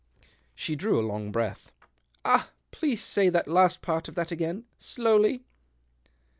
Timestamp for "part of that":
3.83-4.31